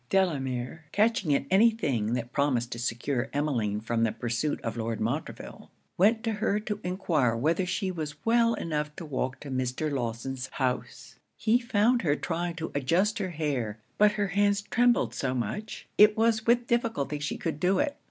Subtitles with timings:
[0.09, 4.99] Delamere, catching at any thing that promised to secure Emmeline from the pursuit of Lord
[4.99, 9.91] Montreville, went to her to enquire whether she was well enough to walk to Mr.
[9.91, 11.17] Lawson's house.
[11.37, 16.17] He found her trying to adjust her hair; but her hands trembled so much, it
[16.17, 17.95] was with difficulty she could do it.